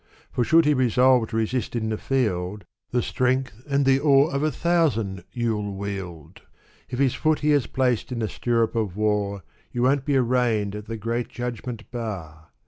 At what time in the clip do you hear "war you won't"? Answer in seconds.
8.97-10.05